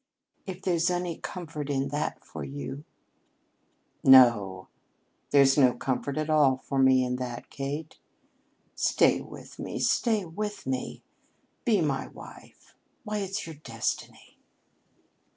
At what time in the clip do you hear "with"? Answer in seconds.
9.21-9.59, 10.25-10.65